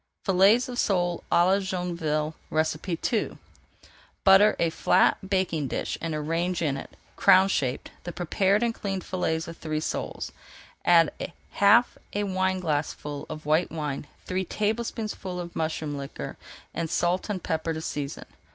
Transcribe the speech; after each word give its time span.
FILLETS 0.25 0.67
OF 0.67 0.79
SOLE 0.79 1.23
À 1.31 1.45
LA 1.45 1.59
JOINVILLE 1.59 2.33
II 2.87 3.37
Butter 4.23 4.55
a 4.57 4.71
flat 4.71 5.29
baking 5.29 5.67
dish 5.67 5.95
and 6.01 6.15
arrange 6.15 6.63
in 6.63 6.75
it, 6.75 6.97
crown 7.15 7.47
shaped, 7.47 7.91
the 8.03 8.11
prepared 8.11 8.63
and 8.63 8.73
cleaned 8.73 9.03
fillets 9.03 9.47
of 9.47 9.57
three 9.57 9.79
soles. 9.79 10.31
Add 10.85 11.13
half 11.51 11.99
a 12.13 12.23
wineglassful 12.23 13.27
of 13.29 13.45
white 13.45 13.69
wine, 13.69 14.07
three 14.25 14.43
tablespoonfuls 14.43 15.39
of 15.39 15.55
mushroom 15.55 15.95
liquor, 15.95 16.35
and 16.73 16.89
salt 16.89 17.29
and 17.29 17.43
pepper 17.43 17.71
to 17.71 17.81
season. 17.81 18.25